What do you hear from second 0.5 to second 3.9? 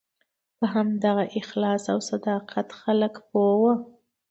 په همدغه اخلاص او صداقت خلک پوه وو.